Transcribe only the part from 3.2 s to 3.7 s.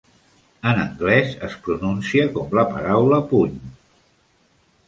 "puny".